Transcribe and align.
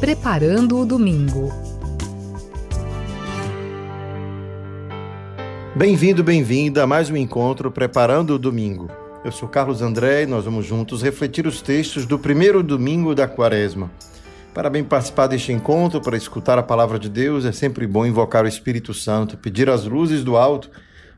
Preparando 0.00 0.78
o 0.78 0.84
Domingo. 0.84 1.50
Bem-vindo, 5.74 6.22
bem-vinda 6.22 6.82
a 6.82 6.86
mais 6.86 7.08
um 7.08 7.16
encontro 7.16 7.70
Preparando 7.70 8.34
o 8.34 8.38
Domingo. 8.38 8.90
Eu 9.24 9.32
sou 9.32 9.48
Carlos 9.48 9.80
André 9.80 10.24
e 10.24 10.26
nós 10.26 10.44
vamos 10.44 10.66
juntos 10.66 11.00
refletir 11.00 11.46
os 11.46 11.62
textos 11.62 12.04
do 12.04 12.18
primeiro 12.18 12.62
domingo 12.62 13.14
da 13.14 13.26
quaresma. 13.26 13.90
Para 14.52 14.68
bem 14.68 14.84
participar 14.84 15.28
deste 15.28 15.50
encontro, 15.50 15.98
para 16.02 16.16
escutar 16.16 16.58
a 16.58 16.62
palavra 16.62 16.98
de 16.98 17.08
Deus, 17.08 17.46
é 17.46 17.52
sempre 17.52 17.86
bom 17.86 18.04
invocar 18.04 18.44
o 18.44 18.48
Espírito 18.48 18.92
Santo, 18.92 19.38
pedir 19.38 19.70
as 19.70 19.86
luzes 19.86 20.22
do 20.22 20.36
alto, 20.36 20.70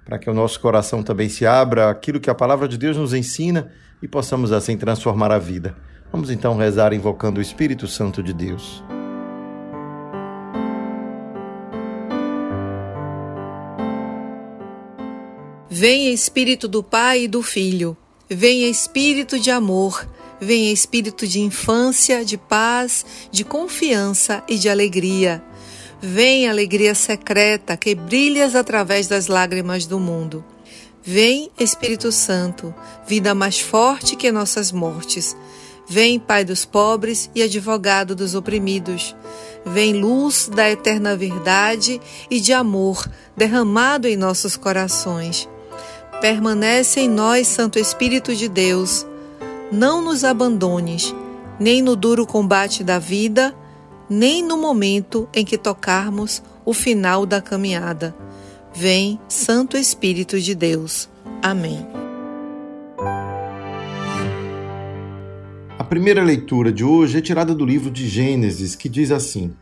para 0.04 0.20
que 0.20 0.30
o 0.30 0.34
nosso 0.34 0.60
coração 0.60 1.02
também 1.02 1.28
se 1.28 1.44
abra 1.44 1.90
aquilo 1.90 2.20
que 2.20 2.30
a 2.30 2.34
palavra 2.34 2.68
de 2.68 2.78
Deus 2.78 2.96
nos 2.96 3.12
ensina 3.12 3.72
e 4.00 4.06
possamos 4.06 4.52
assim 4.52 4.76
transformar 4.76 5.32
a 5.32 5.38
vida. 5.38 5.74
Vamos 6.10 6.30
então 6.30 6.56
rezar 6.56 6.92
invocando 6.92 7.38
o 7.38 7.42
Espírito 7.42 7.86
Santo 7.86 8.22
de 8.22 8.32
Deus. 8.32 8.82
Venha 15.70 16.10
Espírito 16.10 16.66
do 16.66 16.82
Pai 16.82 17.24
e 17.24 17.28
do 17.28 17.40
Filho, 17.40 17.96
venha 18.28 18.68
Espírito 18.68 19.38
de 19.38 19.50
amor, 19.50 20.08
venha 20.40 20.72
Espírito 20.72 21.26
de 21.26 21.40
infância, 21.40 22.24
de 22.24 22.36
paz, 22.36 23.06
de 23.30 23.44
confiança 23.44 24.42
e 24.48 24.58
de 24.58 24.68
alegria. 24.68 25.40
Vem 26.00 26.48
alegria 26.48 26.94
secreta 26.94 27.76
que 27.76 27.94
brilhas 27.94 28.54
através 28.54 29.06
das 29.06 29.26
lágrimas 29.26 29.86
do 29.86 30.00
mundo. 30.00 30.44
Vem 31.02 31.50
Espírito 31.60 32.10
Santo, 32.10 32.74
vida 33.06 33.34
mais 33.34 33.60
forte 33.60 34.16
que 34.16 34.32
nossas 34.32 34.72
mortes. 34.72 35.36
Vem, 35.88 36.18
Pai 36.18 36.44
dos 36.44 36.66
pobres 36.66 37.30
e 37.34 37.42
advogado 37.42 38.14
dos 38.14 38.34
oprimidos. 38.34 39.16
Vem, 39.64 39.94
luz 39.94 40.50
da 40.54 40.70
eterna 40.70 41.16
verdade 41.16 42.00
e 42.30 42.38
de 42.40 42.52
amor 42.52 43.08
derramado 43.34 44.06
em 44.06 44.16
nossos 44.16 44.56
corações. 44.56 45.48
Permanece 46.20 47.00
em 47.00 47.08
nós, 47.08 47.46
Santo 47.46 47.78
Espírito 47.78 48.34
de 48.34 48.48
Deus. 48.48 49.06
Não 49.72 50.02
nos 50.02 50.24
abandones, 50.24 51.14
nem 51.58 51.80
no 51.80 51.96
duro 51.96 52.26
combate 52.26 52.84
da 52.84 52.98
vida, 52.98 53.54
nem 54.10 54.42
no 54.42 54.56
momento 54.56 55.28
em 55.32 55.44
que 55.44 55.56
tocarmos 55.56 56.42
o 56.64 56.74
final 56.74 57.24
da 57.24 57.40
caminhada. 57.40 58.14
Vem, 58.74 59.18
Santo 59.28 59.76
Espírito 59.76 60.40
de 60.40 60.54
Deus. 60.54 61.08
Amém. 61.42 62.07
Primeira 65.88 66.22
leitura 66.22 66.70
de 66.70 66.84
hoje 66.84 67.16
é 67.16 67.20
tirada 67.22 67.54
do 67.54 67.64
livro 67.64 67.90
de 67.90 68.06
Gênesis, 68.06 68.76
que 68.76 68.90
diz 68.90 69.10
assim: 69.10 69.52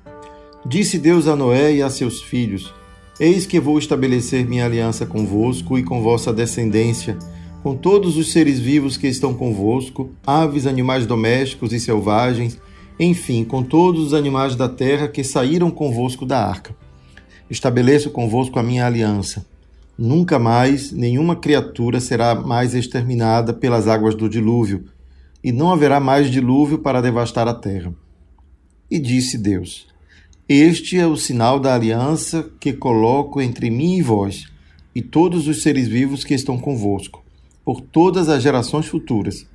Disse 0.66 0.98
Deus 0.98 1.28
a 1.28 1.36
Noé 1.36 1.76
e 1.76 1.82
a 1.82 1.88
seus 1.88 2.20
filhos: 2.20 2.74
Eis 3.20 3.46
que 3.46 3.60
vou 3.60 3.78
estabelecer 3.78 4.44
minha 4.44 4.64
aliança 4.64 5.06
convosco 5.06 5.78
e 5.78 5.84
com 5.84 6.02
vossa 6.02 6.32
descendência, 6.32 7.16
com 7.62 7.76
todos 7.76 8.16
os 8.16 8.32
seres 8.32 8.58
vivos 8.58 8.96
que 8.96 9.06
estão 9.06 9.34
convosco, 9.34 10.10
aves, 10.26 10.66
animais 10.66 11.06
domésticos 11.06 11.72
e 11.72 11.78
selvagens, 11.78 12.58
enfim, 12.98 13.44
com 13.44 13.62
todos 13.62 14.08
os 14.08 14.12
animais 14.12 14.56
da 14.56 14.68
terra 14.68 15.06
que 15.06 15.22
saíram 15.22 15.70
convosco 15.70 16.26
da 16.26 16.44
arca. 16.44 16.74
Estabeleço 17.48 18.10
convosco 18.10 18.58
a 18.58 18.64
minha 18.64 18.84
aliança. 18.84 19.46
Nunca 19.96 20.40
mais 20.40 20.90
nenhuma 20.90 21.36
criatura 21.36 22.00
será 22.00 22.34
mais 22.34 22.74
exterminada 22.74 23.54
pelas 23.54 23.86
águas 23.86 24.16
do 24.16 24.28
dilúvio 24.28 24.84
e 25.46 25.52
não 25.52 25.70
haverá 25.70 26.00
mais 26.00 26.28
dilúvio 26.28 26.80
para 26.80 27.00
devastar 27.00 27.46
a 27.46 27.54
terra. 27.54 27.94
E 28.90 28.98
disse 28.98 29.38
Deus: 29.38 29.86
Este 30.48 30.98
é 30.98 31.06
o 31.06 31.16
sinal 31.16 31.60
da 31.60 31.72
aliança 31.72 32.50
que 32.58 32.72
coloco 32.72 33.40
entre 33.40 33.70
mim 33.70 33.94
e 33.94 34.02
vós, 34.02 34.48
e 34.92 35.00
todos 35.00 35.46
os 35.46 35.62
seres 35.62 35.86
vivos 35.86 36.24
que 36.24 36.34
estão 36.34 36.58
convosco, 36.58 37.24
por 37.64 37.80
todas 37.80 38.28
as 38.28 38.42
gerações 38.42 38.86
futuras. 38.86 39.46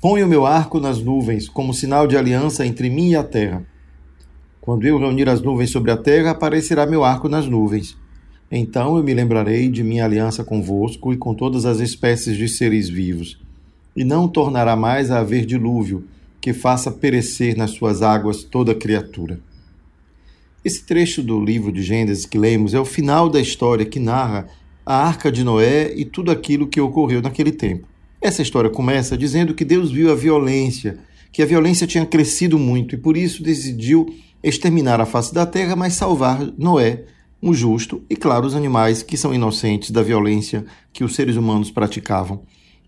Ponho 0.00 0.26
o 0.26 0.28
meu 0.28 0.44
arco 0.44 0.80
nas 0.80 1.00
nuvens, 1.00 1.48
como 1.48 1.72
sinal 1.72 2.08
de 2.08 2.16
aliança 2.16 2.66
entre 2.66 2.90
mim 2.90 3.10
e 3.10 3.16
a 3.16 3.22
terra. 3.22 3.64
Quando 4.60 4.84
eu 4.84 4.98
reunir 4.98 5.28
as 5.28 5.40
nuvens 5.40 5.70
sobre 5.70 5.92
a 5.92 5.96
terra, 5.96 6.32
aparecerá 6.32 6.86
meu 6.86 7.04
arco 7.04 7.28
nas 7.28 7.46
nuvens. 7.46 7.96
Então 8.50 8.96
eu 8.96 9.04
me 9.04 9.14
lembrarei 9.14 9.70
de 9.70 9.84
minha 9.84 10.04
aliança 10.04 10.42
convosco 10.42 11.12
e 11.12 11.16
com 11.16 11.34
todas 11.34 11.64
as 11.66 11.78
espécies 11.78 12.36
de 12.36 12.48
seres 12.48 12.88
vivos 12.88 13.43
e 13.96 14.04
não 14.04 14.28
tornará 14.28 14.74
mais 14.76 15.10
a 15.10 15.20
haver 15.20 15.46
dilúvio, 15.46 16.04
que 16.40 16.52
faça 16.52 16.90
perecer 16.90 17.56
nas 17.56 17.70
suas 17.70 18.02
águas 18.02 18.44
toda 18.44 18.74
criatura. 18.74 19.40
Esse 20.64 20.84
trecho 20.84 21.22
do 21.22 21.42
livro 21.42 21.70
de 21.70 21.82
Gênesis 21.82 22.26
que 22.26 22.38
lemos 22.38 22.74
é 22.74 22.80
o 22.80 22.84
final 22.84 23.28
da 23.28 23.40
história 23.40 23.84
que 23.84 24.00
narra 24.00 24.48
a 24.84 25.06
arca 25.06 25.30
de 25.30 25.44
Noé 25.44 25.92
e 25.94 26.04
tudo 26.04 26.30
aquilo 26.30 26.66
que 26.66 26.80
ocorreu 26.80 27.22
naquele 27.22 27.52
tempo. 27.52 27.86
Essa 28.20 28.42
história 28.42 28.70
começa 28.70 29.16
dizendo 29.16 29.54
que 29.54 29.64
Deus 29.64 29.90
viu 29.90 30.10
a 30.10 30.14
violência, 30.14 30.98
que 31.30 31.42
a 31.42 31.46
violência 31.46 31.86
tinha 31.86 32.06
crescido 32.06 32.58
muito 32.58 32.94
e 32.94 32.98
por 32.98 33.16
isso 33.16 33.42
decidiu 33.42 34.06
exterminar 34.42 35.00
a 35.00 35.06
face 35.06 35.32
da 35.32 35.46
terra, 35.46 35.74
mas 35.76 35.94
salvar 35.94 36.40
Noé, 36.56 37.04
um 37.42 37.52
justo, 37.52 38.02
e 38.08 38.16
claro, 38.16 38.46
os 38.46 38.54
animais 38.54 39.02
que 39.02 39.16
são 39.16 39.34
inocentes 39.34 39.90
da 39.90 40.02
violência 40.02 40.64
que 40.92 41.04
os 41.04 41.14
seres 41.14 41.36
humanos 41.36 41.70
praticavam. 41.70 42.42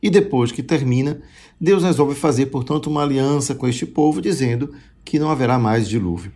E 0.07 0.11
depois 0.11 0.53
que 0.53 0.63
termina, 0.63 1.21
Deus 1.61 1.83
resolve 1.83 2.15
fazer, 2.15 2.47
portanto, 2.47 2.89
uma 2.89 3.03
aliança 3.03 3.57
com 3.57 3.67
este 3.67 3.85
povo, 3.85 4.23
dizendo 4.23 4.73
que 5.05 5.19
não 5.19 5.33
haverá 5.33 5.59
mais 5.59 5.89
dilúvio. 5.89 6.31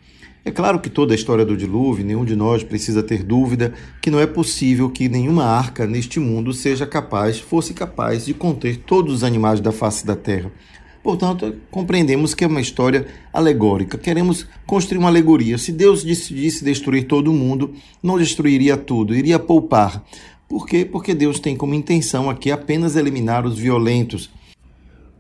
É 0.44 0.50
claro 0.50 0.80
que 0.80 0.90
toda 0.90 1.14
a 1.14 1.14
história 1.14 1.44
do 1.44 1.56
dilúvio, 1.56 2.04
nenhum 2.04 2.24
de 2.24 2.34
nós 2.34 2.64
precisa 2.64 3.00
ter 3.00 3.22
dúvida 3.22 3.72
que 4.02 4.10
não 4.10 4.18
é 4.18 4.26
possível 4.26 4.90
que 4.90 5.08
nenhuma 5.08 5.44
arca 5.44 5.86
neste 5.86 6.18
mundo 6.18 6.52
seja 6.52 6.84
capaz, 6.84 7.38
fosse 7.38 7.72
capaz 7.72 8.26
de 8.26 8.34
conter 8.34 8.76
todos 8.78 9.14
os 9.14 9.22
animais 9.22 9.60
da 9.60 9.70
face 9.70 10.04
da 10.04 10.16
terra. 10.16 10.50
Portanto, 11.00 11.54
compreendemos 11.70 12.34
que 12.34 12.42
é 12.42 12.48
uma 12.48 12.60
história 12.60 13.06
alegórica. 13.32 13.96
Queremos 13.96 14.48
construir 14.66 14.98
uma 14.98 15.08
alegoria. 15.08 15.58
Se 15.58 15.70
Deus 15.70 16.02
decidisse 16.02 16.64
destruir 16.64 17.04
todo 17.04 17.30
o 17.30 17.34
mundo, 17.34 17.72
não 18.02 18.18
destruiria 18.18 18.76
tudo, 18.76 19.14
iria 19.14 19.38
poupar. 19.38 20.04
Por 20.50 20.66
quê? 20.66 20.84
Porque 20.84 21.14
Deus 21.14 21.38
tem 21.38 21.54
como 21.54 21.74
intenção 21.74 22.28
aqui 22.28 22.50
apenas 22.50 22.96
eliminar 22.96 23.46
os 23.46 23.56
violentos. 23.56 24.28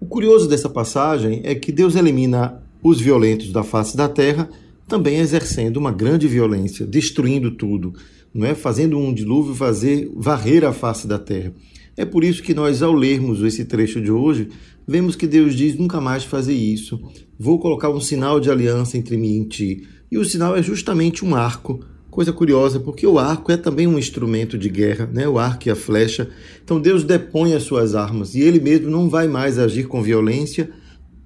O 0.00 0.06
curioso 0.06 0.48
dessa 0.48 0.68
passagem 0.68 1.40
é 1.44 1.54
que 1.54 1.70
Deus 1.70 1.94
elimina 1.94 2.60
os 2.82 3.00
violentos 3.00 3.52
da 3.52 3.62
face 3.62 3.96
da 3.96 4.08
terra, 4.08 4.50
também 4.88 5.18
exercendo 5.18 5.76
uma 5.76 5.92
grande 5.92 6.26
violência, 6.26 6.84
destruindo 6.84 7.52
tudo, 7.52 7.94
não 8.34 8.44
é? 8.44 8.56
Fazendo 8.56 8.98
um 8.98 9.14
dilúvio 9.14 9.54
fazer 9.54 10.10
varrer 10.16 10.64
a 10.64 10.72
face 10.72 11.06
da 11.06 11.16
terra. 11.16 11.54
É 11.96 12.04
por 12.04 12.24
isso 12.24 12.42
que 12.42 12.52
nós, 12.52 12.82
ao 12.82 12.92
lermos 12.92 13.40
esse 13.44 13.64
trecho 13.64 14.00
de 14.00 14.10
hoje, 14.10 14.48
vemos 14.84 15.14
que 15.14 15.28
Deus 15.28 15.54
diz 15.54 15.76
nunca 15.76 16.00
mais 16.00 16.24
fazer 16.24 16.54
isso. 16.54 17.00
Vou 17.38 17.60
colocar 17.60 17.90
um 17.90 18.00
sinal 18.00 18.40
de 18.40 18.50
aliança 18.50 18.98
entre 18.98 19.16
mim 19.16 19.42
e 19.42 19.44
ti. 19.44 19.88
E 20.10 20.18
o 20.18 20.24
sinal 20.24 20.56
é 20.56 20.62
justamente 20.62 21.24
um 21.24 21.36
arco 21.36 21.84
Coisa 22.10 22.32
curiosa, 22.32 22.80
porque 22.80 23.06
o 23.06 23.18
arco 23.18 23.52
é 23.52 23.56
também 23.56 23.86
um 23.86 23.98
instrumento 23.98 24.58
de 24.58 24.68
guerra, 24.68 25.08
né? 25.12 25.28
o 25.28 25.38
arco 25.38 25.68
e 25.68 25.70
a 25.70 25.76
flecha. 25.76 26.28
Então 26.64 26.80
Deus 26.80 27.04
depõe 27.04 27.54
as 27.54 27.62
suas 27.62 27.94
armas 27.94 28.34
e 28.34 28.40
ele 28.40 28.58
mesmo 28.58 28.90
não 28.90 29.08
vai 29.08 29.28
mais 29.28 29.58
agir 29.58 29.86
com 29.86 30.02
violência 30.02 30.70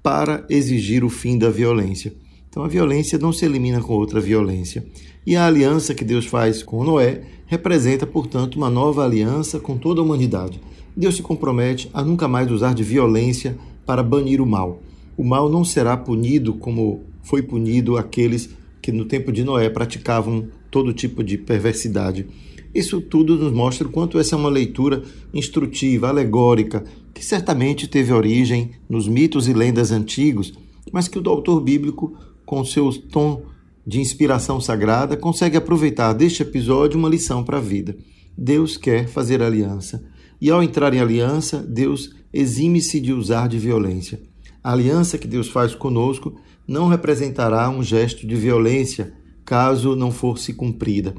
para 0.03 0.45
exigir 0.47 1.03
o 1.03 1.09
fim 1.09 1.39
da 1.39 1.49
violência. 1.49 2.13
Então 2.47 2.63
a 2.63 2.67
violência 2.67 3.17
não 3.17 3.33
se 3.33 3.43
elimina 3.43 3.81
com 3.81 3.93
outra 3.93 4.19
violência. 4.19 4.85
E 5.25 5.35
a 5.35 5.47
aliança 5.47 5.95
que 5.95 6.05
Deus 6.05 6.27
faz 6.27 6.61
com 6.61 6.83
Noé 6.83 7.23
representa, 7.47 8.05
portanto, 8.05 8.55
uma 8.55 8.69
nova 8.69 9.03
aliança 9.03 9.59
com 9.59 9.77
toda 9.77 10.01
a 10.01 10.03
humanidade. 10.03 10.61
Deus 10.95 11.15
se 11.15 11.23
compromete 11.23 11.89
a 11.93 12.03
nunca 12.03 12.27
mais 12.27 12.49
usar 12.51 12.75
de 12.75 12.83
violência 12.83 13.57
para 13.85 14.03
banir 14.03 14.39
o 14.39 14.45
mal. 14.45 14.83
O 15.17 15.23
mal 15.23 15.49
não 15.49 15.63
será 15.63 15.97
punido 15.97 16.53
como 16.53 17.03
foi 17.23 17.41
punido 17.41 17.97
aqueles 17.97 18.49
que 18.81 18.91
no 18.91 19.05
tempo 19.05 19.31
de 19.31 19.43
Noé 19.43 19.67
praticavam 19.67 20.47
todo 20.75 20.91
tipo 20.91 21.23
de 21.23 21.37
perversidade. 21.37 22.27
Isso 22.73 22.99
tudo 22.99 23.37
nos 23.37 23.53
mostra 23.53 23.87
o 23.87 23.89
quanto 23.89 24.19
essa 24.19 24.35
é 24.35 24.37
uma 24.37 24.49
leitura 24.49 25.03
instrutiva, 25.33 26.09
alegórica, 26.09 26.83
que 27.13 27.23
certamente 27.23 27.87
teve 27.87 28.11
origem 28.11 28.71
nos 28.89 29.07
mitos 29.07 29.47
e 29.47 29.53
lendas 29.53 29.93
antigos, 29.93 30.53
mas 30.91 31.07
que 31.07 31.17
o 31.17 31.29
autor 31.29 31.61
bíblico, 31.61 32.13
com 32.45 32.65
seu 32.65 32.91
tom 32.91 33.43
de 33.87 34.01
inspiração 34.01 34.59
sagrada, 34.59 35.15
consegue 35.15 35.55
aproveitar 35.55 36.11
deste 36.11 36.41
episódio 36.41 36.99
uma 36.99 37.07
lição 37.07 37.41
para 37.41 37.59
a 37.59 37.61
vida. 37.61 37.95
Deus 38.37 38.75
quer 38.75 39.07
fazer 39.07 39.41
aliança. 39.41 40.03
E 40.41 40.51
ao 40.51 40.61
entrar 40.61 40.93
em 40.93 40.99
aliança, 40.99 41.59
Deus 41.65 42.13
exime-se 42.33 42.99
de 42.99 43.13
usar 43.13 43.47
de 43.47 43.57
violência. 43.57 44.21
A 44.61 44.73
aliança 44.73 45.17
que 45.17 45.25
Deus 45.25 45.47
faz 45.47 45.73
conosco 45.73 46.35
não 46.67 46.89
representará 46.89 47.69
um 47.69 47.81
gesto 47.81 48.27
de 48.27 48.35
violência, 48.35 49.13
caso 49.45 49.95
não 49.95 50.11
fosse 50.11 50.51
cumprida. 50.53 51.13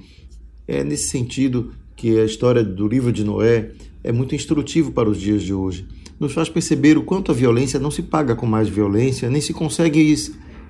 É 0.67 0.83
nesse 0.83 1.09
sentido 1.09 1.73
que 1.95 2.19
a 2.19 2.25
história 2.25 2.63
do 2.63 2.89
livro 2.89 3.13
de 3.13 3.25
Noé 3.25 3.71
é 4.03 4.11
muito 4.11 4.35
instrutivo 4.35 4.91
para 4.91 5.09
os 5.09 5.19
dias 5.19 5.43
de 5.43 5.55
hoje. 5.55 5.87
Nos 6.19 6.33
faz 6.33 6.49
perceber 6.49 6.99
o 6.99 7.03
quanto 7.03 7.31
a 7.31 7.35
violência 7.35 7.79
não 7.79 7.91
se 7.91 8.03
paga 8.03 8.35
com 8.35 8.47
mais 8.47 8.69
violência, 8.69 9.31
nem 9.31 9.41
se 9.41 9.53
consegue 9.53 10.15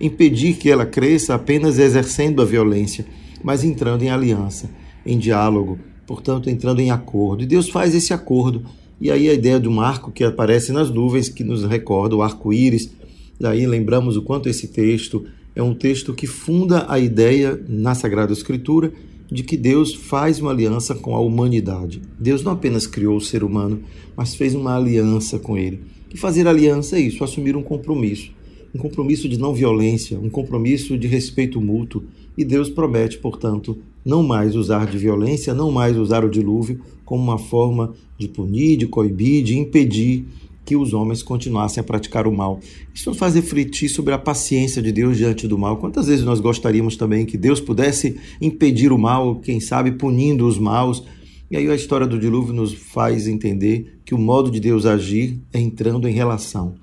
impedir 0.00 0.56
que 0.56 0.70
ela 0.70 0.84
cresça 0.84 1.34
apenas 1.34 1.78
exercendo 1.78 2.42
a 2.42 2.44
violência, 2.44 3.06
mas 3.42 3.64
entrando 3.64 4.02
em 4.02 4.10
aliança, 4.10 4.68
em 5.04 5.18
diálogo, 5.18 5.78
portanto, 6.06 6.50
entrando 6.50 6.80
em 6.80 6.90
acordo. 6.90 7.42
E 7.42 7.46
Deus 7.46 7.68
faz 7.68 7.94
esse 7.94 8.12
acordo. 8.12 8.64
E 9.00 9.10
aí 9.10 9.28
a 9.28 9.34
ideia 9.34 9.58
do 9.58 9.80
arco 9.80 10.10
que 10.10 10.24
aparece 10.24 10.72
nas 10.72 10.90
nuvens, 10.90 11.28
que 11.28 11.44
nos 11.44 11.64
recorda 11.64 12.16
o 12.16 12.22
arco-íris. 12.22 12.90
Daí 13.38 13.66
lembramos 13.66 14.16
o 14.16 14.22
quanto 14.22 14.48
esse 14.48 14.68
texto 14.68 15.24
é 15.56 15.62
um 15.62 15.74
texto 15.74 16.12
que 16.12 16.26
funda 16.26 16.84
a 16.86 17.00
ideia 17.00 17.58
na 17.66 17.94
Sagrada 17.94 18.32
Escritura 18.32 18.92
de 19.32 19.42
que 19.42 19.56
Deus 19.56 19.94
faz 19.94 20.38
uma 20.38 20.50
aliança 20.50 20.94
com 20.94 21.16
a 21.16 21.18
humanidade. 21.18 22.02
Deus 22.20 22.44
não 22.44 22.52
apenas 22.52 22.86
criou 22.86 23.16
o 23.16 23.20
ser 23.22 23.42
humano, 23.42 23.80
mas 24.14 24.34
fez 24.34 24.54
uma 24.54 24.76
aliança 24.76 25.38
com 25.38 25.56
ele. 25.56 25.80
E 26.12 26.18
fazer 26.18 26.46
aliança 26.46 26.96
é 26.96 27.00
isso, 27.00 27.24
assumir 27.24 27.56
um 27.56 27.62
compromisso. 27.62 28.30
Um 28.74 28.78
compromisso 28.78 29.28
de 29.28 29.38
não 29.38 29.54
violência, 29.54 30.20
um 30.20 30.28
compromisso 30.28 30.96
de 30.98 31.08
respeito 31.08 31.60
mútuo. 31.60 32.04
E 32.36 32.44
Deus 32.44 32.68
promete, 32.68 33.16
portanto, 33.16 33.78
não 34.04 34.22
mais 34.22 34.54
usar 34.54 34.86
de 34.86 34.98
violência, 34.98 35.54
não 35.54 35.72
mais 35.72 35.96
usar 35.96 36.22
o 36.22 36.30
dilúvio 36.30 36.80
como 37.02 37.22
uma 37.22 37.38
forma 37.38 37.94
de 38.18 38.28
punir, 38.28 38.76
de 38.76 38.86
coibir, 38.86 39.42
de 39.42 39.58
impedir 39.58 40.26
que 40.66 40.74
os 40.74 40.92
homens 40.92 41.22
continuassem 41.22 41.80
a 41.80 41.84
praticar 41.84 42.26
o 42.26 42.36
mal. 42.36 42.58
Isso 42.92 43.08
nos 43.08 43.18
faz 43.18 43.36
refletir 43.36 43.88
sobre 43.88 44.12
a 44.12 44.18
paciência 44.18 44.82
de 44.82 44.90
Deus 44.90 45.16
diante 45.16 45.46
do 45.46 45.56
mal. 45.56 45.76
Quantas 45.76 46.08
vezes 46.08 46.24
nós 46.24 46.40
gostaríamos 46.40 46.96
também 46.96 47.24
que 47.24 47.38
Deus 47.38 47.60
pudesse 47.60 48.18
impedir 48.40 48.92
o 48.92 48.98
mal, 48.98 49.36
quem 49.36 49.60
sabe 49.60 49.92
punindo 49.92 50.46
os 50.46 50.58
maus? 50.58 51.04
E 51.48 51.56
aí 51.56 51.70
a 51.70 51.74
história 51.76 52.06
do 52.06 52.18
dilúvio 52.18 52.52
nos 52.52 52.74
faz 52.74 53.28
entender 53.28 54.00
que 54.04 54.14
o 54.14 54.18
modo 54.18 54.50
de 54.50 54.58
Deus 54.58 54.84
agir 54.84 55.40
é 55.52 55.60
entrando 55.60 56.08
em 56.08 56.12
relação. 56.12 56.74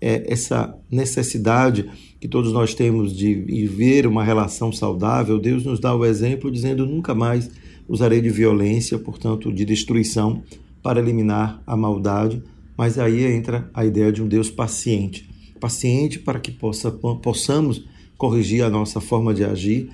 É 0.00 0.32
essa 0.32 0.72
necessidade 0.88 1.90
que 2.20 2.28
todos 2.28 2.52
nós 2.52 2.72
temos 2.72 3.16
de 3.16 3.34
viver 3.34 4.06
uma 4.06 4.22
relação 4.22 4.70
saudável, 4.70 5.40
Deus 5.40 5.64
nos 5.64 5.80
dá 5.80 5.92
o 5.92 6.04
exemplo 6.04 6.50
dizendo 6.50 6.86
nunca 6.86 7.12
mais 7.12 7.50
usarei 7.88 8.20
de 8.20 8.30
violência, 8.30 8.96
portanto, 8.96 9.52
de 9.52 9.64
destruição 9.64 10.42
para 10.82 11.00
eliminar 11.00 11.60
a 11.66 11.76
maldade, 11.76 12.42
mas 12.76 12.98
aí 12.98 13.24
entra 13.24 13.70
a 13.72 13.84
ideia 13.84 14.12
de 14.12 14.22
um 14.22 14.28
Deus 14.28 14.50
paciente 14.50 15.32
paciente 15.62 16.18
para 16.18 16.40
que 16.40 16.50
possa, 16.50 16.90
possamos 16.90 17.84
corrigir 18.18 18.64
a 18.64 18.68
nossa 18.68 19.00
forma 19.00 19.32
de 19.32 19.44
agir, 19.44 19.88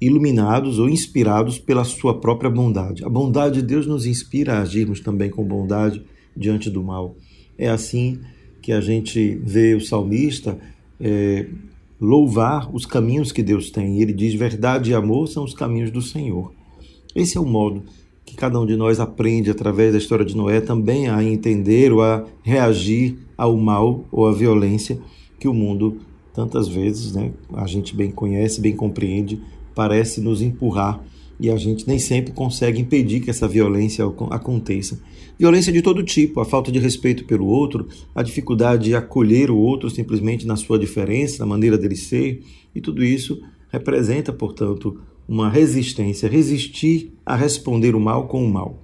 iluminados 0.00 0.78
ou 0.78 0.88
inspirados 0.88 1.58
pela 1.58 1.82
sua 1.82 2.20
própria 2.20 2.48
bondade. 2.48 3.04
A 3.04 3.08
bondade 3.08 3.60
de 3.60 3.66
Deus 3.66 3.84
nos 3.84 4.06
inspira 4.06 4.54
a 4.54 4.62
agirmos 4.62 5.00
também 5.00 5.28
com 5.28 5.42
bondade 5.42 6.04
diante 6.36 6.70
do 6.70 6.84
mal. 6.84 7.16
É 7.58 7.68
assim 7.68 8.20
que 8.60 8.70
a 8.70 8.80
gente 8.80 9.40
vê 9.44 9.74
o 9.74 9.80
salmista 9.80 10.56
é, 11.00 11.48
louvar 12.00 12.72
os 12.72 12.86
caminhos 12.86 13.32
que 13.32 13.42
Deus 13.42 13.70
tem. 13.70 14.00
Ele 14.00 14.12
diz: 14.12 14.34
verdade 14.34 14.92
e 14.92 14.94
amor 14.94 15.26
são 15.26 15.42
os 15.42 15.52
caminhos 15.52 15.90
do 15.90 16.00
Senhor. 16.00 16.52
Esse 17.14 17.36
é 17.36 17.40
o 17.40 17.46
modo 17.46 17.82
que 18.24 18.36
cada 18.36 18.58
um 18.60 18.66
de 18.66 18.76
nós 18.76 19.00
aprende 19.00 19.50
através 19.50 19.92
da 19.92 19.98
história 19.98 20.24
de 20.24 20.36
Noé 20.36 20.60
também 20.60 21.08
a 21.08 21.22
entender 21.22 21.92
ou 21.92 22.02
a 22.02 22.24
reagir 22.42 23.18
ao 23.36 23.56
mal 23.56 24.04
ou 24.10 24.26
à 24.26 24.32
violência 24.32 24.98
que 25.38 25.48
o 25.48 25.54
mundo 25.54 26.00
tantas 26.32 26.66
vezes, 26.68 27.12
né, 27.12 27.32
a 27.52 27.66
gente 27.66 27.94
bem 27.94 28.10
conhece, 28.10 28.60
bem 28.60 28.74
compreende, 28.74 29.40
parece 29.74 30.20
nos 30.20 30.40
empurrar 30.40 31.04
e 31.38 31.50
a 31.50 31.56
gente 31.56 31.86
nem 31.88 31.98
sempre 31.98 32.32
consegue 32.32 32.80
impedir 32.80 33.20
que 33.20 33.28
essa 33.28 33.48
violência 33.48 34.04
aconteça. 34.30 35.00
Violência 35.38 35.72
de 35.72 35.82
todo 35.82 36.02
tipo, 36.04 36.40
a 36.40 36.44
falta 36.44 36.70
de 36.70 36.78
respeito 36.78 37.24
pelo 37.24 37.46
outro, 37.46 37.88
a 38.14 38.22
dificuldade 38.22 38.84
de 38.84 38.94
acolher 38.94 39.50
o 39.50 39.56
outro 39.56 39.90
simplesmente 39.90 40.46
na 40.46 40.56
sua 40.56 40.78
diferença, 40.78 41.40
na 41.40 41.46
maneira 41.46 41.76
dele 41.76 41.96
ser, 41.96 42.42
e 42.74 42.80
tudo 42.80 43.02
isso 43.02 43.42
representa, 43.70 44.32
portanto, 44.32 45.00
uma 45.32 45.48
resistência, 45.48 46.28
resistir 46.28 47.14
a 47.24 47.34
responder 47.34 47.94
o 47.94 48.00
mal 48.00 48.28
com 48.28 48.44
o 48.44 48.52
mal. 48.52 48.82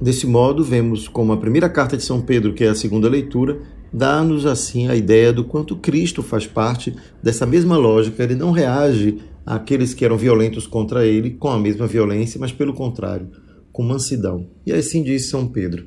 Desse 0.00 0.26
modo, 0.26 0.64
vemos 0.64 1.06
como 1.08 1.30
a 1.30 1.36
primeira 1.36 1.68
carta 1.68 1.94
de 1.94 2.02
São 2.02 2.22
Pedro, 2.22 2.54
que 2.54 2.64
é 2.64 2.68
a 2.68 2.74
segunda 2.74 3.06
leitura, 3.06 3.60
dá-nos 3.92 4.46
assim 4.46 4.88
a 4.88 4.96
ideia 4.96 5.30
do 5.30 5.44
quanto 5.44 5.76
Cristo 5.76 6.22
faz 6.22 6.46
parte 6.46 6.96
dessa 7.22 7.44
mesma 7.44 7.76
lógica. 7.76 8.22
Ele 8.22 8.34
não 8.34 8.50
reage 8.50 9.18
àqueles 9.44 9.92
que 9.92 10.06
eram 10.06 10.16
violentos 10.16 10.66
contra 10.66 11.06
ele 11.06 11.32
com 11.32 11.48
a 11.48 11.58
mesma 11.58 11.86
violência, 11.86 12.40
mas 12.40 12.50
pelo 12.50 12.72
contrário, 12.72 13.28
com 13.70 13.82
mansidão. 13.82 14.46
E 14.64 14.72
assim 14.72 15.02
diz 15.02 15.28
São 15.28 15.46
Pedro: 15.46 15.84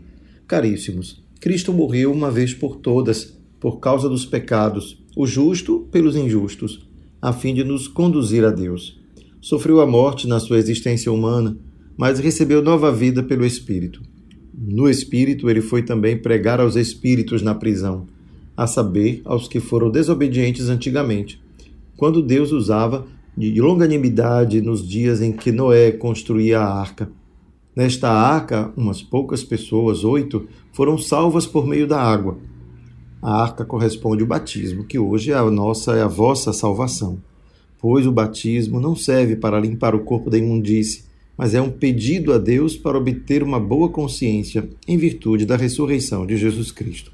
Caríssimos, 0.48 1.24
Cristo 1.40 1.74
morreu 1.74 2.12
uma 2.12 2.30
vez 2.30 2.54
por 2.54 2.76
todas, 2.76 3.36
por 3.60 3.80
causa 3.80 4.08
dos 4.08 4.28
pecados, 4.28 5.04
o 5.16 5.26
justo 5.26 5.88
pelos 5.92 6.16
injustos, 6.16 6.88
a 7.20 7.34
fim 7.34 7.52
de 7.52 7.64
nos 7.64 7.88
conduzir 7.88 8.46
a 8.46 8.52
Deus 8.52 8.97
sofreu 9.48 9.80
a 9.80 9.88
morte 9.88 10.28
na 10.28 10.42
sua 10.42 10.58
existência 10.58 11.10
humana, 11.10 11.58
mas 11.96 12.20
recebeu 12.20 12.62
nova 12.62 12.92
vida 12.92 13.24
pelo 13.24 13.46
Espírito. 13.46 14.02
No 14.54 14.90
Espírito, 14.90 15.50
ele 15.50 15.62
foi 15.62 15.84
também 15.84 16.18
pregar 16.18 16.60
aos 16.60 16.76
espíritos 16.76 17.42
na 17.42 17.56
prisão, 17.56 18.08
a 18.58 18.68
saber, 18.68 19.22
aos 19.24 19.48
que 19.48 19.62
foram 19.62 19.90
desobedientes 19.90 20.68
antigamente, 20.68 21.42
quando 21.96 22.22
Deus 22.22 22.52
usava 22.52 23.08
de 23.38 23.62
longanimidade 23.62 24.60
nos 24.60 24.86
dias 24.86 25.22
em 25.22 25.32
que 25.32 25.50
Noé 25.50 25.94
construía 25.94 26.60
a 26.60 26.68
arca. 26.68 27.10
Nesta 27.74 28.10
arca, 28.10 28.74
umas 28.76 29.02
poucas 29.02 29.46
pessoas, 29.46 30.04
oito, 30.04 30.46
foram 30.74 30.98
salvas 30.98 31.48
por 31.48 31.66
meio 31.66 31.88
da 31.88 32.02
água. 32.02 32.38
A 33.22 33.44
arca 33.44 33.64
corresponde 33.64 34.24
ao 34.24 34.28
batismo, 34.28 34.84
que 34.84 35.00
hoje 35.00 35.32
é 35.32 35.36
a 35.36 35.50
nossa, 35.50 35.96
é 35.96 36.02
a 36.02 36.08
vossa 36.08 36.52
salvação 36.52 37.20
pois 37.80 38.06
o 38.06 38.12
batismo 38.12 38.80
não 38.80 38.96
serve 38.96 39.36
para 39.36 39.60
limpar 39.60 39.94
o 39.96 40.04
corpo 40.04 40.30
da 40.30 40.38
imundície, 40.38 41.04
mas 41.38 41.54
é 41.54 41.62
um 41.62 41.70
pedido 41.70 42.34
a 42.34 42.38
Deus 42.38 42.76
para 42.76 42.98
obter 42.98 43.44
uma 43.44 43.60
boa 43.60 43.90
consciência 43.90 44.68
em 44.88 44.98
virtude 44.98 45.46
da 45.46 45.56
ressurreição 45.56 46.26
de 46.26 46.36
Jesus 46.36 46.72
Cristo. 46.72 47.12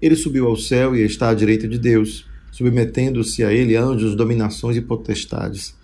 Ele 0.00 0.14
subiu 0.14 0.46
ao 0.46 0.56
céu 0.56 0.94
e 0.94 1.02
está 1.02 1.30
à 1.30 1.34
direita 1.34 1.66
de 1.66 1.78
Deus, 1.78 2.26
submetendo-se 2.52 3.42
a 3.42 3.52
ele 3.52 3.76
anjos, 3.76 4.14
dominações 4.14 4.76
e 4.76 4.82
potestades. 4.82 5.74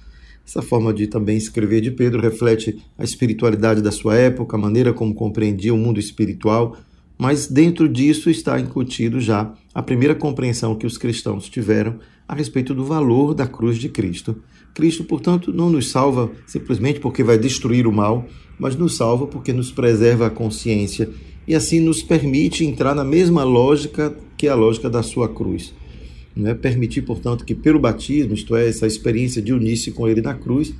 Essa 0.46 0.60
forma 0.60 0.92
de 0.92 1.06
também 1.06 1.36
escrever 1.36 1.80
de 1.80 1.90
Pedro 1.90 2.20
reflete 2.20 2.78
a 2.98 3.04
espiritualidade 3.04 3.80
da 3.80 3.90
sua 3.90 4.16
época, 4.16 4.56
a 4.56 4.60
maneira 4.60 4.92
como 4.92 5.14
compreendia 5.14 5.72
o 5.72 5.78
mundo 5.78 5.98
espiritual, 5.98 6.76
mas 7.16 7.46
dentro 7.46 7.88
disso 7.88 8.28
está 8.28 8.58
incutido 8.60 9.20
já 9.20 9.54
a 9.74 9.82
primeira 9.82 10.14
compreensão 10.14 10.74
que 10.74 10.86
os 10.86 10.98
cristãos 10.98 11.48
tiveram 11.48 11.98
a 12.26 12.34
respeito 12.34 12.74
do 12.74 12.84
valor 12.84 13.34
da 13.34 13.46
cruz 13.46 13.78
de 13.78 13.88
Cristo. 13.88 14.36
Cristo, 14.74 15.04
portanto, 15.04 15.52
não 15.52 15.68
nos 15.68 15.90
salva 15.90 16.30
simplesmente 16.46 17.00
porque 17.00 17.22
vai 17.22 17.38
destruir 17.38 17.86
o 17.86 17.92
mal, 17.92 18.26
mas 18.58 18.76
nos 18.76 18.96
salva 18.96 19.26
porque 19.26 19.52
nos 19.52 19.70
preserva 19.70 20.26
a 20.26 20.30
consciência 20.30 21.08
e 21.46 21.54
assim 21.54 21.80
nos 21.80 22.02
permite 22.02 22.64
entrar 22.64 22.94
na 22.94 23.04
mesma 23.04 23.44
lógica 23.44 24.14
que 24.36 24.48
a 24.48 24.54
lógica 24.54 24.88
da 24.88 25.02
sua 25.02 25.28
cruz. 25.28 25.74
Não 26.34 26.50
é 26.50 26.54
permitir, 26.54 27.02
portanto, 27.02 27.44
que 27.44 27.54
pelo 27.54 27.78
batismo, 27.78 28.32
isto 28.32 28.56
é, 28.56 28.66
essa 28.68 28.86
experiência 28.86 29.42
de 29.42 29.52
unir-se 29.52 29.90
com 29.90 30.08
ele 30.08 30.22
na 30.22 30.34
cruz, 30.34 30.72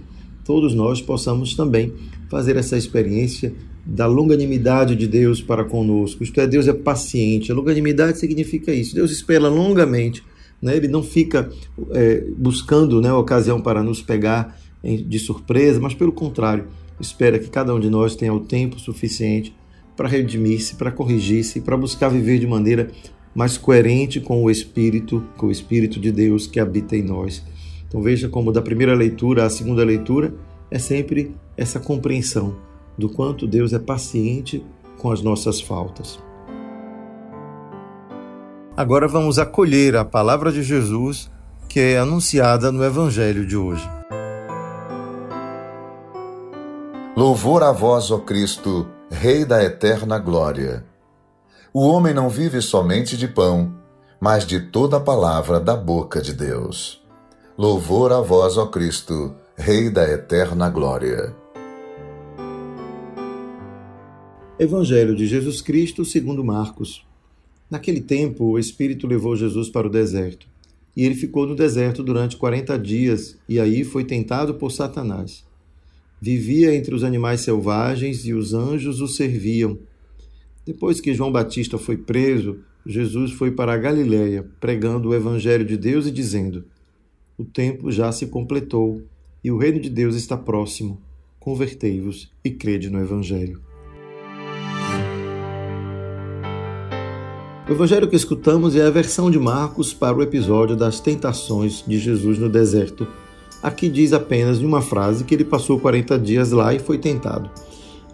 todos 0.44 0.74
nós 0.74 1.02
possamos 1.02 1.54
também 1.54 1.92
fazer 2.30 2.56
essa 2.56 2.76
experiência 2.76 3.52
da 3.84 4.06
longanimidade 4.06 4.96
de 4.96 5.06
Deus 5.06 5.42
para 5.42 5.64
conosco. 5.64 6.22
Isto 6.22 6.40
é, 6.40 6.46
Deus 6.46 6.68
é 6.68 6.72
paciente. 6.72 7.52
A 7.52 7.54
longanimidade 7.54 8.18
significa 8.18 8.72
isso. 8.72 8.94
Deus 8.94 9.10
espera 9.10 9.48
longamente 9.48 10.22
né? 10.62 10.76
Ele 10.76 10.88
não 10.88 11.02
fica 11.02 11.50
é, 11.90 12.24
buscando 12.38 13.00
né, 13.00 13.12
ocasião 13.12 13.60
para 13.60 13.82
nos 13.82 14.00
pegar 14.00 14.56
de 14.82 15.18
surpresa, 15.18 15.78
mas 15.80 15.94
pelo 15.94 16.12
contrário, 16.12 16.66
espera 17.00 17.38
que 17.38 17.48
cada 17.48 17.74
um 17.74 17.80
de 17.80 17.90
nós 17.90 18.16
tenha 18.16 18.32
o 18.32 18.40
tempo 18.40 18.80
suficiente 18.80 19.54
para 19.96 20.08
redimir-se, 20.08 20.76
para 20.76 20.90
corrigir-se, 20.90 21.60
para 21.60 21.76
buscar 21.76 22.08
viver 22.08 22.38
de 22.38 22.46
maneira 22.46 22.90
mais 23.34 23.56
coerente 23.56 24.20
com 24.20 24.42
o 24.42 24.50
Espírito, 24.50 25.24
com 25.36 25.46
o 25.46 25.50
Espírito 25.50 26.00
de 26.00 26.10
Deus 26.10 26.46
que 26.46 26.60
habita 26.60 26.96
em 26.96 27.02
nós. 27.02 27.42
Então 27.86 28.02
veja 28.02 28.28
como 28.28 28.52
da 28.52 28.62
primeira 28.62 28.94
leitura 28.94 29.44
à 29.44 29.50
segunda 29.50 29.84
leitura 29.84 30.34
é 30.70 30.78
sempre 30.78 31.34
essa 31.56 31.78
compreensão 31.78 32.56
do 32.96 33.08
quanto 33.08 33.46
Deus 33.46 33.72
é 33.72 33.78
paciente 33.78 34.64
com 34.98 35.10
as 35.10 35.22
nossas 35.22 35.60
faltas. 35.60 36.18
Agora 38.82 39.06
vamos 39.06 39.38
acolher 39.38 39.94
a 39.94 40.04
palavra 40.04 40.50
de 40.50 40.60
Jesus 40.60 41.30
que 41.68 41.78
é 41.78 41.98
anunciada 41.98 42.72
no 42.72 42.82
Evangelho 42.82 43.46
de 43.46 43.56
hoje. 43.56 43.88
Louvor 47.16 47.62
a 47.62 47.70
vós, 47.70 48.10
ó 48.10 48.18
Cristo, 48.18 48.88
Rei 49.08 49.44
da 49.44 49.62
eterna 49.62 50.18
glória. 50.18 50.84
O 51.72 51.86
homem 51.86 52.12
não 52.12 52.28
vive 52.28 52.60
somente 52.60 53.16
de 53.16 53.28
pão, 53.28 53.72
mas 54.20 54.44
de 54.44 54.58
toda 54.58 54.96
a 54.96 55.00
palavra 55.00 55.60
da 55.60 55.76
boca 55.76 56.20
de 56.20 56.32
Deus. 56.32 57.00
Louvor 57.56 58.10
a 58.10 58.20
vós, 58.20 58.58
ó 58.58 58.66
Cristo, 58.66 59.32
Rei 59.56 59.90
da 59.90 60.10
eterna 60.10 60.68
glória. 60.68 61.36
Evangelho 64.58 65.14
de 65.14 65.28
Jesus 65.28 65.60
Cristo 65.60 66.04
segundo 66.04 66.42
Marcos. 66.42 67.11
Naquele 67.72 68.02
tempo, 68.02 68.44
o 68.44 68.58
Espírito 68.58 69.06
levou 69.06 69.34
Jesus 69.34 69.70
para 69.70 69.86
o 69.86 69.90
deserto. 69.90 70.46
e 70.94 71.06
ele 71.06 71.14
ficou 71.14 71.46
no 71.46 71.54
deserto 71.54 72.02
durante 72.02 72.36
40 72.36 72.78
dias 72.78 73.38
e 73.48 73.58
aí 73.58 73.82
foi 73.82 74.04
tentado 74.04 74.56
por 74.56 74.70
Satanás. 74.70 75.42
Vivia 76.20 76.74
entre 76.74 76.94
os 76.94 77.02
animais 77.02 77.40
selvagens 77.40 78.26
e 78.26 78.34
os 78.34 78.52
anjos 78.52 79.00
o 79.00 79.08
serviam. 79.08 79.78
Depois 80.66 81.00
que 81.00 81.14
João 81.14 81.32
Batista 81.32 81.78
foi 81.78 81.96
preso, 81.96 82.58
Jesus 82.84 83.32
foi 83.32 83.50
para 83.50 83.72
a 83.72 83.78
Galiléia, 83.78 84.46
pregando 84.60 85.08
o 85.08 85.14
evangelho 85.14 85.64
de 85.64 85.78
Deus 85.78 86.06
e 86.06 86.10
dizendo: 86.10 86.66
O 87.38 87.44
tempo 87.44 87.90
já 87.90 88.12
se 88.12 88.26
completou 88.26 89.00
e 89.42 89.50
o 89.50 89.56
reino 89.56 89.80
de 89.80 89.88
Deus 89.88 90.14
está 90.14 90.36
próximo. 90.36 91.00
Convertei-vos 91.40 92.30
e 92.44 92.50
crede 92.50 92.90
no 92.90 93.00
evangelho. 93.00 93.71
O 97.72 97.74
evangelho 97.74 98.06
que 98.06 98.14
escutamos 98.14 98.76
é 98.76 98.84
a 98.84 98.90
versão 98.90 99.30
de 99.30 99.38
Marcos 99.38 99.94
para 99.94 100.14
o 100.14 100.22
episódio 100.22 100.76
das 100.76 101.00
tentações 101.00 101.82
de 101.86 101.98
Jesus 101.98 102.38
no 102.38 102.50
deserto. 102.50 103.08
Aqui 103.62 103.88
diz 103.88 104.12
apenas 104.12 104.58
em 104.58 104.66
uma 104.66 104.82
frase 104.82 105.24
que 105.24 105.34
ele 105.34 105.42
passou 105.42 105.80
40 105.80 106.18
dias 106.18 106.52
lá 106.52 106.74
e 106.74 106.78
foi 106.78 106.98
tentado. 106.98 107.48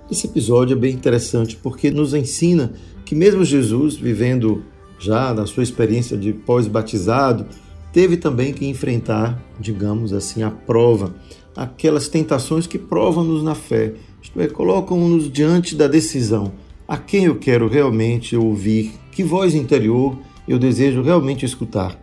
Esse 0.09 0.29
episódio 0.29 0.77
é 0.77 0.79
bem 0.79 0.95
interessante 0.95 1.57
porque 1.57 1.91
nos 1.91 2.15
ensina 2.15 2.73
que, 3.05 3.17
mesmo 3.17 3.45
Jesus 3.45 3.97
vivendo 3.97 4.62
já 4.97 5.35
na 5.35 5.45
sua 5.45 5.65
experiência 5.65 6.17
de 6.17 6.33
pós-batizado, 6.33 7.45
teve 7.93 8.17
também 8.17 8.53
que 8.53 8.65
enfrentar, 8.65 9.43
digamos 9.59 10.12
assim, 10.12 10.45
a 10.45 10.53
prova, 10.53 11.17
aquelas 11.57 12.07
tentações 12.07 12.69
que 12.69 12.79
provam-nos 12.79 13.43
na 13.43 13.57
fé, 13.57 13.95
isto 14.23 14.41
é, 14.41 14.47
colocam-nos 14.47 15.29
diante 15.29 15.75
da 15.75 15.88
decisão 15.88 16.53
a 16.88 16.97
quem 16.97 17.25
eu 17.25 17.37
quero 17.37 17.69
realmente 17.69 18.35
ouvir, 18.35 18.95
que 19.18 19.25
voz 19.25 19.52
interior 19.52 20.16
eu 20.46 20.60
desejo 20.60 21.02
realmente 21.02 21.44
escutar. 21.44 22.00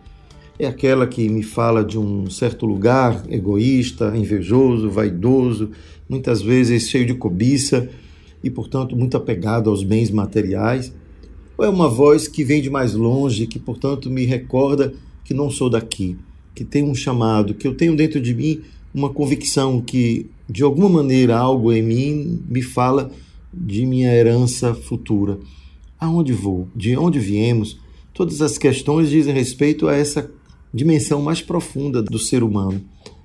É 0.58 0.66
aquela 0.66 1.06
que 1.06 1.30
me 1.30 1.42
fala 1.42 1.82
de 1.82 1.98
um 1.98 2.28
certo 2.28 2.66
lugar 2.66 3.24
egoísta, 3.30 4.14
invejoso, 4.14 4.90
vaidoso, 4.90 5.70
muitas 6.06 6.42
vezes 6.42 6.90
cheio 6.90 7.06
de 7.06 7.14
cobiça 7.14 7.88
e, 8.44 8.50
portanto, 8.50 8.94
muito 8.94 9.16
apegado 9.16 9.70
aos 9.70 9.82
bens 9.82 10.10
materiais? 10.10 10.92
Ou 11.56 11.64
é 11.64 11.70
uma 11.70 11.88
voz 11.88 12.28
que 12.28 12.44
vem 12.44 12.60
de 12.60 12.68
mais 12.68 12.92
longe, 12.92 13.46
que, 13.46 13.58
portanto, 13.58 14.10
me 14.10 14.26
recorda 14.26 14.92
que 15.24 15.32
não 15.32 15.48
sou 15.48 15.70
daqui, 15.70 16.18
que 16.54 16.66
tem 16.66 16.82
um 16.82 16.94
chamado, 16.94 17.54
que 17.54 17.66
eu 17.66 17.74
tenho 17.74 17.96
dentro 17.96 18.20
de 18.20 18.34
mim 18.34 18.60
uma 18.92 19.08
convicção 19.08 19.80
que, 19.80 20.26
de 20.46 20.62
alguma 20.62 20.90
maneira, 20.90 21.34
algo 21.34 21.72
em 21.72 21.80
mim 21.80 22.42
me 22.46 22.60
fala 22.60 23.10
de 23.54 23.86
minha 23.86 24.14
herança 24.14 24.74
futura. 24.74 25.38
Aonde 25.98 26.32
vou? 26.32 26.68
De 26.74 26.96
onde 26.96 27.18
viemos? 27.18 27.78
Todas 28.12 28.42
as 28.42 28.58
questões 28.58 29.10
dizem 29.10 29.32
respeito 29.32 29.88
a 29.88 29.94
essa 29.94 30.30
dimensão 30.72 31.22
mais 31.22 31.40
profunda 31.40 32.02
do 32.02 32.18
ser 32.18 32.42
humano. 32.42 32.82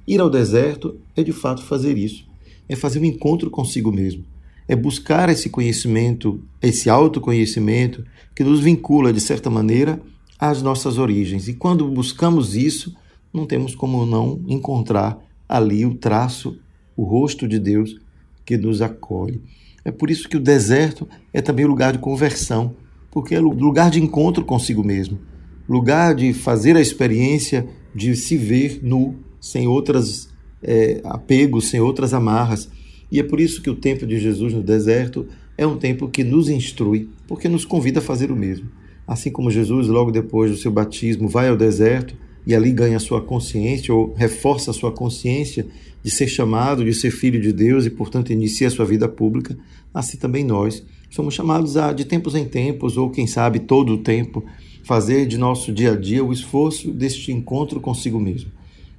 Ir 0.07 0.19
ao 0.19 0.29
deserto 0.29 0.97
é 1.15 1.23
de 1.23 1.33
fato 1.33 1.63
fazer 1.63 1.97
isso. 1.97 2.25
É 2.67 2.75
fazer 2.75 2.99
um 2.99 3.05
encontro 3.05 3.49
consigo 3.49 3.91
mesmo. 3.91 4.23
É 4.67 4.75
buscar 4.75 5.29
esse 5.29 5.49
conhecimento, 5.49 6.41
esse 6.61 6.89
autoconhecimento 6.89 8.05
que 8.35 8.43
nos 8.43 8.61
vincula, 8.61 9.11
de 9.11 9.19
certa 9.19 9.49
maneira, 9.49 10.01
às 10.39 10.61
nossas 10.61 10.97
origens. 10.97 11.47
E 11.47 11.53
quando 11.53 11.87
buscamos 11.87 12.55
isso, 12.55 12.95
não 13.33 13.45
temos 13.45 13.75
como 13.75 14.05
não 14.05 14.41
encontrar 14.47 15.19
ali 15.47 15.85
o 15.85 15.95
traço, 15.95 16.57
o 16.95 17.03
rosto 17.03 17.47
de 17.47 17.59
Deus 17.59 17.99
que 18.45 18.57
nos 18.57 18.81
acolhe. 18.81 19.41
É 19.83 19.91
por 19.91 20.09
isso 20.09 20.29
que 20.29 20.37
o 20.37 20.39
deserto 20.39 21.07
é 21.33 21.41
também 21.41 21.65
o 21.65 21.67
lugar 21.67 21.93
de 21.93 21.99
conversão, 21.99 22.75
porque 23.09 23.35
é 23.35 23.39
lugar 23.39 23.89
de 23.89 24.01
encontro 24.01 24.45
consigo 24.45 24.83
mesmo, 24.83 25.19
lugar 25.67 26.15
de 26.15 26.33
fazer 26.33 26.75
a 26.75 26.81
experiência 26.81 27.67
de 27.93 28.15
se 28.15 28.37
ver 28.37 28.79
nu, 28.81 29.15
sem 29.39 29.67
outros 29.67 30.29
é, 30.61 31.01
apegos, 31.03 31.69
sem 31.69 31.79
outras 31.79 32.13
amarras. 32.13 32.69
E 33.11 33.19
é 33.19 33.23
por 33.23 33.39
isso 33.39 33.61
que 33.61 33.69
o 33.69 33.75
tempo 33.75 34.05
de 34.05 34.19
Jesus 34.19 34.53
no 34.53 34.63
deserto 34.63 35.27
é 35.57 35.65
um 35.67 35.77
tempo 35.77 36.07
que 36.07 36.23
nos 36.23 36.49
instrui, 36.49 37.09
porque 37.27 37.49
nos 37.49 37.65
convida 37.65 37.99
a 37.99 38.03
fazer 38.03 38.31
o 38.31 38.35
mesmo. 38.35 38.69
Assim 39.05 39.31
como 39.31 39.51
Jesus, 39.51 39.87
logo 39.87 40.11
depois 40.11 40.51
do 40.51 40.57
seu 40.57 40.71
batismo, 40.71 41.27
vai 41.27 41.49
ao 41.49 41.57
deserto 41.57 42.15
e 42.45 42.55
ali 42.55 42.71
ganha 42.71 42.99
sua 42.99 43.21
consciência 43.21 43.93
ou 43.93 44.13
reforça 44.13 44.73
sua 44.73 44.91
consciência 44.91 45.65
de 46.03 46.09
ser 46.09 46.27
chamado, 46.27 46.83
de 46.83 46.93
ser 46.93 47.11
filho 47.11 47.39
de 47.39 47.53
Deus 47.53 47.85
e, 47.85 47.89
portanto, 47.89 48.33
inicia 48.33 48.69
sua 48.69 48.85
vida 48.85 49.07
pública, 49.07 49.57
assim 49.93 50.17
também 50.17 50.43
nós 50.43 50.83
somos 51.11 51.33
chamados 51.33 51.75
a, 51.75 51.91
de 51.91 52.05
tempos 52.05 52.35
em 52.35 52.45
tempos, 52.45 52.97
ou 52.97 53.09
quem 53.09 53.27
sabe 53.27 53.59
todo 53.59 53.93
o 53.93 53.97
tempo, 53.97 54.43
fazer 54.83 55.27
de 55.27 55.37
nosso 55.37 55.71
dia 55.71 55.91
a 55.91 55.95
dia 55.95 56.23
o 56.23 56.31
esforço 56.31 56.89
deste 56.91 57.31
encontro 57.31 57.79
consigo 57.79 58.19
mesmo. 58.19 58.49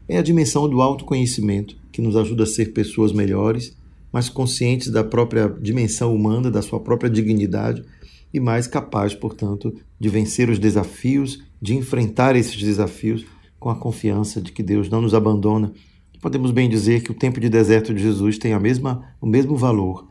É 0.09 0.19
a 0.19 0.23
dimensão 0.23 0.69
do 0.69 0.83
autoconhecimento 0.83 1.77
que 1.91 2.03
nos 2.03 2.15
ajuda 2.15 2.43
a 2.43 2.47
ser 2.47 2.73
pessoas 2.73 3.13
melhores, 3.13 3.75
mais 4.13 4.29
conscientes 4.29 4.89
da 4.89 5.03
própria 5.03 5.49
dimensão 5.61 6.15
humana, 6.15 6.51
da 6.51 6.61
sua 6.61 6.79
própria 6.79 7.09
dignidade 7.09 7.83
e 8.33 8.39
mais 8.39 8.67
capazes, 8.67 9.17
portanto, 9.17 9.75
de 9.99 10.09
vencer 10.11 10.51
os 10.51 10.59
desafios, 10.59 11.43
de 11.61 11.75
enfrentar 11.75 12.37
esses 12.37 12.63
desafios 12.63 13.25
com 13.63 13.71
a 13.71 13.77
confiança 13.77 14.41
de 14.41 14.53
que 14.53 14.63
Deus 14.63 14.91
não 14.91 15.01
nos 15.01 15.15
abandona 15.15 15.73
podemos 16.23 16.53
bem 16.53 16.69
dizer 16.69 17.03
que 17.03 17.11
o 17.11 17.15
tempo 17.15 17.41
de 17.41 17.49
deserto 17.49 17.93
de 17.93 18.01
Jesus 18.01 18.39
tem 18.39 18.53
a 18.53 18.61
mesma, 18.61 19.13
o 19.21 19.27
mesmo 19.27 19.57
valor. 19.57 20.07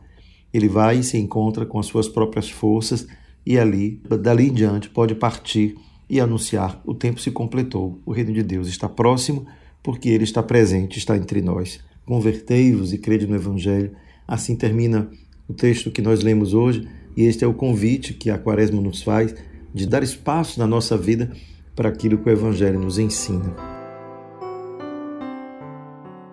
Ele 0.52 0.68
vai 0.68 0.98
e 0.98 1.02
se 1.02 1.16
encontra 1.16 1.64
com 1.64 1.78
as 1.78 1.86
suas 1.86 2.06
próprias 2.06 2.50
forças 2.50 3.06
e 3.46 3.58
ali, 3.58 3.98
dali 4.20 4.48
em 4.48 4.52
diante, 4.52 4.90
pode 4.90 5.14
partir 5.14 5.74
e 6.10 6.20
anunciar: 6.20 6.80
o 6.84 6.92
tempo 6.92 7.18
se 7.18 7.30
completou, 7.30 7.98
o 8.04 8.12
reino 8.12 8.30
de 8.34 8.42
Deus 8.42 8.68
está 8.68 8.90
próximo, 8.90 9.46
porque 9.82 10.10
ele 10.10 10.24
está 10.24 10.42
presente, 10.42 10.98
está 10.98 11.16
entre 11.16 11.40
nós. 11.40 11.80
Convertei-vos 12.04 12.92
e 12.92 12.98
crede 12.98 13.26
no 13.26 13.34
Evangelho. 13.34 13.92
Assim 14.28 14.54
termina 14.54 15.10
o 15.48 15.54
texto 15.54 15.90
que 15.90 16.02
nós 16.02 16.22
lemos 16.22 16.52
hoje, 16.52 16.86
e 17.16 17.22
este 17.22 17.42
é 17.42 17.46
o 17.46 17.54
convite 17.54 18.12
que 18.12 18.28
a 18.28 18.36
Quaresma 18.36 18.82
nos 18.82 19.02
faz 19.02 19.34
de 19.74 19.86
dar 19.86 20.02
espaço 20.02 20.60
na 20.60 20.66
nossa 20.66 20.98
vida 20.98 21.32
para 21.74 21.88
aquilo 21.88 22.18
que 22.18 22.28
o 22.28 22.32
Evangelho 22.32 22.78
nos 22.78 22.98
ensina. 22.98 23.54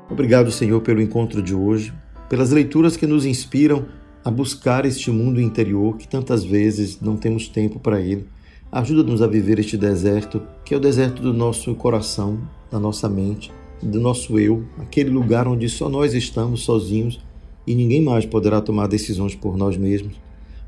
Obrigado, 0.09 0.51
Senhor, 0.51 0.81
pelo 0.81 1.01
encontro 1.01 1.41
de 1.41 1.53
hoje, 1.53 1.93
pelas 2.27 2.51
leituras 2.51 2.97
que 2.97 3.07
nos 3.07 3.25
inspiram 3.25 3.85
a 4.23 4.29
buscar 4.29 4.85
este 4.85 5.09
mundo 5.11 5.39
interior 5.39 5.95
que 5.97 6.07
tantas 6.07 6.43
vezes 6.43 6.99
não 6.99 7.15
temos 7.15 7.47
tempo 7.47 7.79
para 7.79 8.01
ele. 8.01 8.27
Ajuda-nos 8.71 9.21
a 9.21 9.27
viver 9.27 9.59
este 9.59 9.77
deserto, 9.77 10.41
que 10.63 10.73
é 10.73 10.77
o 10.77 10.79
deserto 10.79 11.21
do 11.21 11.33
nosso 11.33 11.73
coração, 11.75 12.39
da 12.69 12.79
nossa 12.79 13.07
mente, 13.07 13.51
do 13.81 13.99
nosso 13.99 14.37
eu, 14.37 14.65
aquele 14.77 15.09
lugar 15.09 15.47
onde 15.47 15.69
só 15.69 15.87
nós 15.87 16.13
estamos 16.13 16.61
sozinhos 16.61 17.19
e 17.65 17.73
ninguém 17.73 18.01
mais 18.01 18.25
poderá 18.25 18.61
tomar 18.61 18.87
decisões 18.87 19.35
por 19.35 19.55
nós 19.57 19.77
mesmos. 19.77 20.19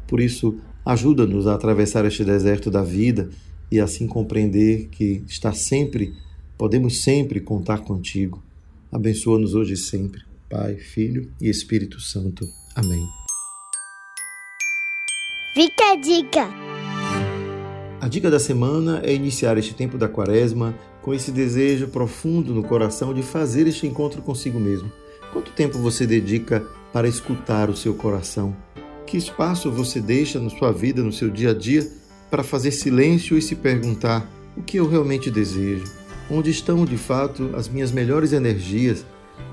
Por 0.08 0.20
isso, 0.20 0.56
ajuda-nos 0.86 1.46
a 1.46 1.56
atravessar 1.56 2.06
este 2.06 2.24
deserto 2.24 2.72
da 2.72 2.82
vida 2.82 3.30
e 3.72 3.80
assim 3.80 4.06
compreender 4.06 4.90
que 4.90 5.24
está 5.28 5.54
sempre, 5.54 6.14
podemos 6.58 7.02
sempre 7.04 7.40
contar 7.40 7.80
contigo. 7.80 8.44
Abençoa-nos 8.92 9.56
hoje 9.56 9.74
e 9.74 9.78
sempre, 9.78 10.22
Pai, 10.50 10.76
Filho 10.76 11.32
e 11.40 11.50
Espírito 11.50 12.00
Santo. 12.02 12.46
Amém. 12.76 13.08
Fica 15.54 15.92
a 15.92 15.96
dica! 15.96 16.50
A 18.02 18.08
dica 18.08 18.32
da 18.32 18.40
semana 18.40 19.02
é 19.04 19.14
iniciar 19.14 19.58
este 19.58 19.74
tempo 19.74 19.98
da 19.98 20.10
quaresma 20.10 20.76
com 21.02 21.14
esse 21.14 21.32
desejo 21.32 21.88
profundo 21.88 22.54
no 22.54 22.64
coração 22.64 23.14
de 23.14 23.22
fazer 23.22 23.68
este 23.68 23.86
encontro 23.88 24.22
consigo 24.22 24.60
mesmo. 24.60 24.92
Quanto 25.32 25.52
tempo 25.52 25.78
você 25.78 26.06
dedica 26.06 26.62
para 26.92 27.08
escutar 27.08 27.70
o 27.70 27.78
seu 27.78 27.94
coração? 27.94 28.56
Que 29.06 29.18
espaço 29.18 29.72
você 29.72 30.02
deixa 30.02 30.40
na 30.40 30.50
sua 30.50 30.72
vida, 30.72 31.02
no 31.04 31.12
seu 31.12 31.30
dia 31.30 31.52
a 31.52 31.54
dia, 31.54 31.90
para 32.32 32.44
fazer 32.44 32.72
silêncio 32.72 33.38
e 33.38 33.42
se 33.42 33.56
perguntar 33.56 34.28
o 34.58 34.64
que 34.64 34.78
eu 34.78 34.90
realmente 34.90 35.30
desejo? 35.30 36.02
onde 36.32 36.50
estão 36.50 36.86
de 36.86 36.98
fato 36.98 37.52
as 37.56 37.68
minhas 37.68 37.92
melhores 37.92 38.32
energias. 38.32 39.06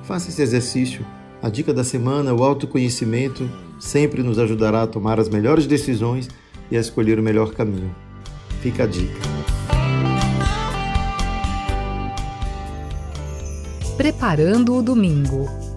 Faça 0.04 0.30
esse 0.30 0.40
exercício. 0.40 1.04
A 1.42 1.48
dica 1.48 1.74
da 1.74 1.84
semana, 1.84 2.32
o 2.32 2.42
autoconhecimento, 2.42 3.50
sempre 3.80 4.22
nos 4.22 4.38
ajudará 4.38 4.82
a 4.82 4.86
tomar 4.86 5.18
as 5.18 5.28
melhores 5.28 5.66
decisões 5.66 6.28
e 6.70 6.76
a 6.76 6.80
escolher 6.80 7.18
o 7.18 7.22
melhor 7.22 7.52
caminho. 7.52 7.94
Fica 8.62 8.84
a 8.84 8.86
dica. 8.86 9.20
Preparando 13.96 14.76
o 14.76 14.82
domingo. 14.82 15.67